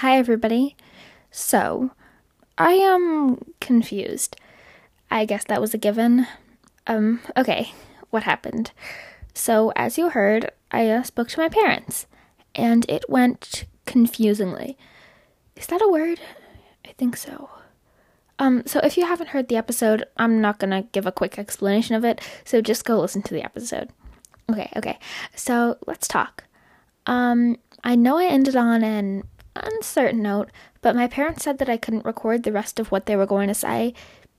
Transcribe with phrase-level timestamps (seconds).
[0.00, 0.76] Hi, everybody.
[1.30, 1.90] So,
[2.58, 4.36] I am confused.
[5.10, 6.26] I guess that was a given.
[6.86, 7.72] Um, okay,
[8.10, 8.72] what happened?
[9.32, 12.06] So, as you heard, I uh, spoke to my parents,
[12.54, 14.76] and it went confusingly.
[15.56, 16.20] Is that a word?
[16.86, 17.48] I think so.
[18.38, 21.94] Um, so if you haven't heard the episode, I'm not gonna give a quick explanation
[21.94, 23.88] of it, so just go listen to the episode.
[24.52, 24.98] Okay, okay.
[25.34, 26.44] So let's talk.
[27.06, 29.22] Um, I know I ended on an
[29.64, 33.16] uncertain note, but my parents said that I couldn't record the rest of what they
[33.16, 33.94] were going to say,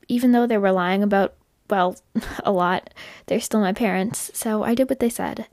[0.08, 1.36] even though they were lying about,
[1.70, 1.98] well,
[2.44, 2.94] a lot.
[3.26, 5.48] They're still my parents, so I did what they said.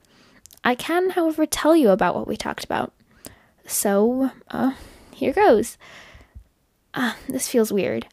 [0.63, 2.93] I can, however, tell you about what we talked about.
[3.67, 4.75] So, uh,
[5.13, 5.77] here goes.
[6.95, 8.07] Uh, this feels weird.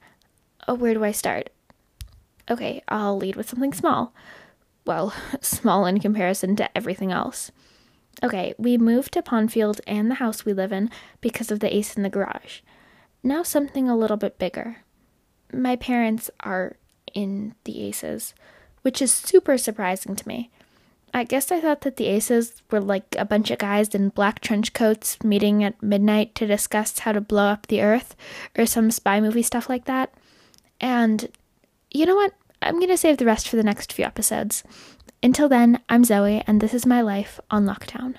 [0.67, 1.49] Oh, where do I start?
[2.49, 4.13] Okay, I'll lead with something small.
[4.85, 7.51] Well, small in comparison to everything else.
[8.23, 10.89] Okay, we moved to Pondfield and the house we live in
[11.21, 12.59] because of the ace in the garage.
[13.23, 14.77] Now something a little bit bigger.
[15.51, 16.77] My parents are
[17.13, 18.33] in the aces,
[18.83, 20.49] which is super surprising to me.
[21.13, 24.39] I guess I thought that the aces were like a bunch of guys in black
[24.39, 28.15] trench coats meeting at midnight to discuss how to blow up the earth
[28.57, 30.13] or some spy movie stuff like that.
[30.79, 31.27] And
[31.91, 32.33] you know what?
[32.61, 34.63] I'm going to save the rest for the next few episodes.
[35.23, 38.15] Until then, I'm Zoe, and this is my life on Lockdown.